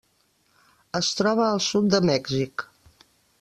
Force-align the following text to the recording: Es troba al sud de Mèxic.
Es 0.99 1.09
troba 1.19 1.43
al 1.49 1.61
sud 1.67 1.93
de 1.95 2.01
Mèxic. 2.11 2.67